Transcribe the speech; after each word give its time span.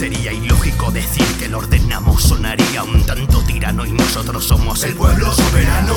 Sería 0.00 0.32
ilógico 0.32 0.90
decir 0.90 1.26
que 1.38 1.46
lo 1.46 1.58
ordenamos, 1.58 2.22
sonaría 2.22 2.82
un 2.82 3.04
tanto 3.04 3.42
tirano 3.42 3.84
y 3.84 3.92
nosotros 3.92 4.46
somos 4.46 4.82
el 4.84 4.94
pueblo 4.94 5.30
soberano. 5.30 5.92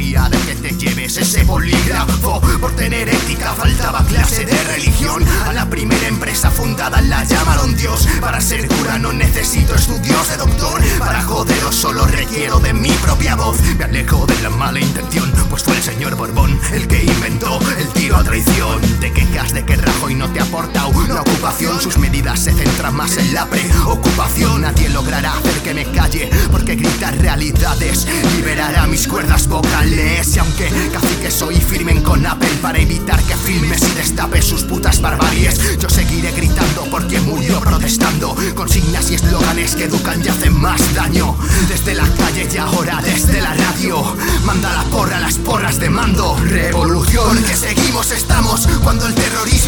No 0.00 0.28
de 0.30 0.38
que 0.38 0.54
te 0.54 0.70
lleves 0.76 1.16
ese 1.18 1.44
bolígrafo. 1.44 2.40
Por 2.60 2.72
tener 2.72 3.08
ética 3.08 3.52
faltaba 3.52 4.02
clase 4.04 4.46
de 4.46 4.64
religión. 4.64 5.22
A 5.46 5.52
la 5.52 5.68
primera 5.68 6.08
empresa 6.08 6.50
fundada 6.50 7.00
la 7.02 7.22
llamaron 7.24 7.76
Dios. 7.76 8.08
Para 8.20 8.40
ser 8.40 8.66
cura 8.66 8.98
no 8.98 9.12
necesito 9.12 9.74
estudios 9.74 10.28
de 10.30 10.36
doctor. 10.38 10.82
Para 10.98 11.22
joderos 11.22 11.74
solo 11.74 12.06
requiero 12.06 12.60
de 12.60 12.72
mi 12.72 12.90
propia 12.90 13.36
voz. 13.36 13.60
Me 13.78 13.84
alejo 13.84 14.24
de 14.26 14.40
la 14.42 14.50
mala 14.50 14.80
intención, 14.80 15.30
pues 15.50 15.62
fue 15.62 15.76
el 15.76 15.82
señor 15.82 16.16
Borbón 16.16 16.58
el 16.72 16.88
que 16.88 17.04
inventó 17.04 17.58
el 17.78 17.88
tiro 17.88 18.16
a 18.16 18.24
traición. 18.24 18.80
Te 19.00 19.12
quejas 19.12 19.52
de 19.52 19.64
que 19.64 19.76
Rajoy 19.76 20.14
no 20.14 20.30
te 20.32 20.40
aporta 20.40 20.86
una 20.86 21.20
ocupación. 21.40 21.80
Sus 21.80 21.96
medidas 21.96 22.38
se 22.38 22.52
centran 22.52 22.94
más 22.94 23.16
en 23.16 23.32
la 23.32 23.46
preocupación. 23.46 24.60
Nadie 24.60 24.90
logrará 24.90 25.32
hacer 25.32 25.54
que 25.62 25.72
me 25.72 25.84
calle, 25.86 26.28
porque 26.50 26.74
gritar 26.74 27.16
realidades 27.16 28.06
liberará 28.36 28.86
mis 28.86 29.08
cuerdas 29.08 29.48
vocales. 29.48 30.36
Y 30.36 30.38
aunque 30.38 30.68
casi 30.92 31.14
que 31.22 31.30
soy 31.30 31.56
firme 31.56 32.02
con 32.02 32.26
Apple 32.26 32.50
para 32.60 32.78
evitar 32.78 33.22
que 33.22 33.34
filmes 33.36 33.82
y 33.82 33.94
destapes 33.94 34.44
sus 34.44 34.64
putas 34.64 35.00
barbaries, 35.00 35.78
yo 35.78 35.88
seguiré 35.88 36.30
gritando 36.32 36.84
porque 36.90 37.18
murió 37.20 37.58
protestando. 37.60 38.36
Consignas 38.54 39.10
y 39.10 39.14
eslóganes 39.14 39.74
que 39.74 39.84
educan 39.84 40.22
y 40.22 40.28
hacen 40.28 40.60
más 40.60 40.94
daño. 40.94 41.34
Desde 41.68 41.94
la 41.94 42.06
calle 42.18 42.48
y 42.52 42.56
ahora 42.58 43.00
desde 43.02 43.40
la 43.40 43.54
radio. 43.54 44.02
Manda 44.44 44.74
la 44.74 44.84
porra 44.90 45.18
las 45.18 45.38
porras 45.38 45.80
de 45.80 45.88
mando. 45.88 46.36
Revolución, 46.44 47.42
que 47.44 47.56
seguimos 47.56 48.10
estamos 48.10 48.66
cuando 48.84 49.06
el 49.06 49.14
terrorismo 49.14 49.59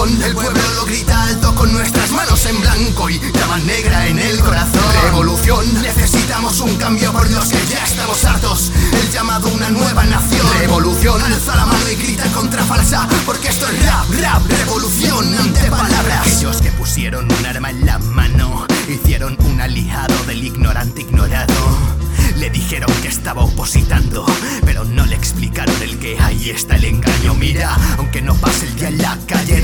Revolución, 0.00 0.22
el 0.22 0.34
pueblo 0.34 0.62
lo 0.76 0.86
grita 0.86 1.24
alto 1.24 1.54
con 1.54 1.72
nuestras 1.74 2.10
manos 2.10 2.46
en 2.46 2.58
blanco 2.58 3.10
y 3.10 3.20
llama 3.20 3.58
negra 3.58 4.06
en 4.06 4.18
el 4.18 4.38
corazón. 4.40 4.82
Revolución, 5.02 5.82
necesitamos 5.82 6.58
un 6.60 6.74
cambio 6.76 7.12
por 7.12 7.30
los 7.30 7.48
que 7.48 7.58
ya 7.66 7.84
estamos 7.84 8.24
hartos. 8.24 8.72
El 8.92 9.10
llamado 9.10 9.48
una 9.48 9.68
nueva 9.68 10.04
nación. 10.04 10.46
Revolución, 10.58 11.20
alza 11.20 11.54
la 11.54 11.66
mano 11.66 11.90
y 11.90 11.96
grita 11.96 12.24
contra 12.32 12.64
falsa, 12.64 13.06
porque 13.26 13.48
esto 13.48 13.68
es 13.68 13.84
rap, 13.84 14.06
rap, 14.20 14.46
revolución 14.50 15.34
ante 15.38 15.70
palabras. 15.70 16.26
Aquellos 16.26 16.62
que 16.62 16.70
pusieron 16.72 17.30
un 17.30 17.46
arma 17.46 17.68
en 17.68 17.84
la 17.84 17.98
mano 17.98 18.66
hicieron 18.88 19.36
un 19.40 19.60
aliado 19.60 20.24
del 20.24 20.44
ignorante 20.44 21.02
ignorado. 21.02 22.00
Le 22.36 22.48
dijeron 22.48 22.90
que 23.02 23.08
estaba 23.08 23.42
opositando, 23.42 24.24
pero 24.64 24.84
no 24.84 25.04
le 25.04 25.14
explicaron 25.14 25.74
el 25.82 25.98
que 25.98 26.18
ahí 26.18 26.48
está 26.48 26.76
el 26.76 26.84
engaño. 26.84 27.34
Mira, 27.34 27.76
aunque 27.98 28.22
no 28.22 28.34
pase 28.34 28.66
el 28.66 28.76
día 28.76 28.88
en 28.88 28.98
la 28.98 29.18
calle, 29.26 29.60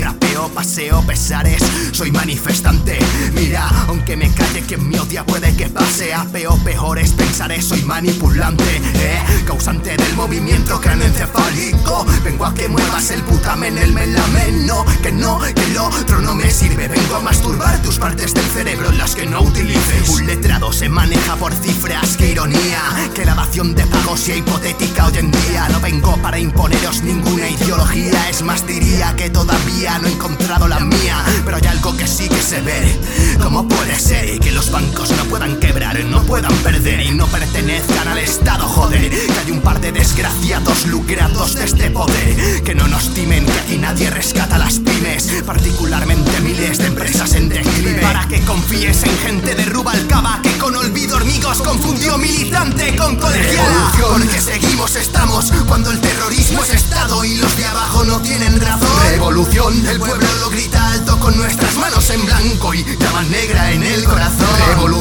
paseo, 0.48 1.02
pesares, 1.06 1.62
soy 1.92 2.10
manifestante. 2.10 2.98
Mira, 3.32 3.68
aunque 3.88 4.16
me 4.16 4.30
calle 4.30 4.62
quien 4.62 4.88
me 4.88 5.00
odia 5.00 5.24
puede 5.24 5.54
que 5.56 5.68
pase 5.68 6.14
a 6.14 6.24
peor, 6.24 6.58
peores 6.62 7.12
pensaré, 7.12 7.60
soy 7.62 7.82
manipulante, 7.82 8.64
eh, 8.94 9.20
causante 9.46 9.96
del 9.96 10.05
movimiento 10.16 10.80
craneoencefálico. 10.80 12.06
Vengo 12.24 12.46
a 12.46 12.54
que 12.54 12.68
muevas 12.68 13.10
el 13.10 13.22
putamen, 13.22 13.78
el 13.78 13.92
melamen, 13.92 14.66
no, 14.66 14.84
que 15.02 15.12
no, 15.12 15.38
que 15.38 15.64
el 15.64 15.76
otro 15.76 16.20
no 16.20 16.34
me 16.34 16.50
sirve. 16.50 16.88
Vengo 16.88 17.16
a 17.16 17.20
masturbar 17.20 17.80
tus 17.82 17.98
partes 17.98 18.34
del 18.34 18.44
cerebro, 18.46 18.90
las 18.92 19.14
que 19.14 19.26
no 19.26 19.42
utilices. 19.42 20.08
Un 20.08 20.26
letrado 20.26 20.72
se 20.72 20.88
maneja 20.88 21.36
por 21.36 21.54
cifras, 21.54 22.16
qué 22.16 22.32
ironía. 22.32 22.82
Que 23.14 23.24
la 23.24 23.34
dación 23.34 23.74
de 23.74 23.86
pago 23.86 24.16
sea 24.16 24.36
hipotética 24.36 25.06
hoy 25.06 25.18
en 25.18 25.30
día. 25.30 25.68
No 25.68 25.80
vengo 25.80 26.16
para 26.16 26.38
imponeros 26.38 27.02
ninguna 27.02 27.48
ideología. 27.48 28.30
Es 28.30 28.42
más, 28.42 28.66
diría 28.66 29.14
que 29.16 29.30
todavía 29.30 29.98
no 29.98 30.08
he 30.08 30.12
encontrado 30.12 30.66
la 30.66 30.80
mía. 30.80 30.95
Sí 32.16 32.28
que 32.28 32.40
se 32.40 32.62
ve. 32.62 32.98
¿Cómo 33.42 33.68
puede 33.68 33.94
ser 33.98 34.40
que 34.40 34.50
los 34.50 34.70
bancos 34.70 35.10
no 35.10 35.24
puedan 35.24 35.56
quebrar, 35.60 36.02
no 36.06 36.22
puedan 36.22 36.54
perder 36.58 37.00
y 37.00 37.10
no 37.10 37.26
pertenezcan 37.26 38.08
al 38.08 38.18
Estado? 38.18 38.66
Joder, 38.66 39.10
que 39.10 39.38
hay 39.44 39.50
un 39.50 39.60
par 39.60 39.80
de 39.80 39.92
desgraciados 39.92 40.86
lucrados 40.86 41.54
de 41.56 41.64
este 41.64 41.90
poder. 41.90 42.62
Que 42.62 42.74
no 42.74 42.88
nos 42.88 43.12
timen, 43.12 43.44
que 43.44 43.52
aquí 43.52 43.76
nadie 43.76 44.08
rescata 44.08 44.56
las 44.56 44.78
pymes. 44.78 45.42
Particularmente 45.44 46.40
miles 46.40 46.78
de 46.78 46.86
empresas 46.86 47.34
en 47.34 47.50
declive. 47.50 48.00
Para 48.00 48.26
que 48.28 48.40
confíes 48.42 49.02
en 49.02 49.18
gente 49.18 49.54
de 49.54 49.64
Rubalcaba 49.66 50.40
que 50.42 50.56
con 50.56 50.74
olvido 50.74 51.16
hormigos 51.16 51.58
confundió 51.58 52.16
militante 52.16 52.96
con 52.96 53.16
colegiala. 53.16 53.92
Porque 54.00 54.40
seguimos 54.40 54.96
estamos 54.96 55.52
cuando 55.68 55.90
el 55.90 56.00
terrorismo 56.00 56.64
es 56.64 56.70
Estado 56.70 57.24
y 57.24 57.36
los 57.36 57.54
de 57.58 57.66
abajo 57.66 58.04
no 58.04 58.20
tienen 58.22 58.58
razón. 58.58 58.88
Revolución, 59.10 59.86
el 59.86 59.98
pueblo 59.98 60.26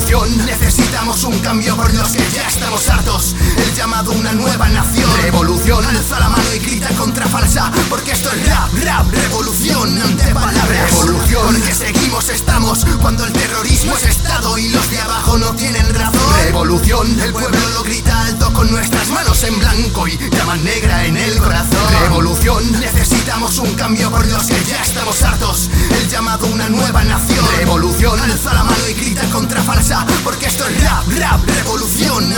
Revolución, 0.05 0.45
necesitamos 0.45 1.23
un 1.23 1.39
cambio 1.39 1.75
por 1.75 1.91
los 1.95 2.11
que 2.11 2.23
ya 2.31 2.47
estamos 2.47 2.87
hartos. 2.89 3.35
El 3.57 3.73
llamado 3.73 4.11
una 4.11 4.33
nueva 4.33 4.69
nación. 4.69 5.09
Revolución, 5.23 5.83
alza 5.83 6.19
la 6.19 6.29
mano 6.29 6.43
y 6.53 6.59
grita 6.59 6.89
contra 6.89 7.25
falsa, 7.25 7.71
porque 7.89 8.11
esto 8.11 8.29
es 8.31 8.47
rap, 8.47 8.71
rap, 8.83 9.11
revolución 9.11 9.99
ante 9.99 10.31
palabras. 10.31 10.91
Revolución, 10.91 11.59
que 11.59 11.73
seguimos 11.73 12.29
estamos 12.29 12.85
cuando 13.01 13.25
el 13.25 13.33
terrorismo 13.33 13.95
es 13.97 14.03
Estado 14.03 14.55
y 14.59 14.69
los 14.69 14.91
de 14.91 15.01
abajo 15.01 15.39
no 15.39 15.55
tienen 15.55 15.91
razón. 15.91 16.21
Revolución, 16.43 17.19
el 17.21 17.33
pueblo 17.33 17.69
lo 17.73 17.81
grita 17.81 18.25
alto 18.25 18.53
con 18.53 18.69
nuestras 18.69 19.07
manos 19.07 19.43
en 19.43 19.57
blanco 19.57 20.07
y 20.07 20.19
llama 20.29 20.55
negra 20.57 21.03
en 21.05 21.17
el 21.17 21.35
corazón. 21.39 21.93
Revolución, 22.01 22.79
necesitamos 22.79 23.57
un 23.57 23.73
cambio 23.73 24.11
por 24.11 24.27
los 24.27 24.45
que 24.45 24.63
ya 24.65 24.83
estamos 24.83 25.23
hartos. 25.23 25.71
El 25.99 26.07
llamado 26.09 26.45
una 26.45 26.69
nueva 26.69 27.03
nación. 27.03 27.43
Revolución, 27.57 28.19
alza 28.19 28.53
la 28.53 28.63
mano 28.63 28.74
porque 30.23 30.47
esto 30.47 30.65
es 30.67 30.83
rap, 30.83 31.07
rap, 31.17 31.49
revolución 31.49 32.33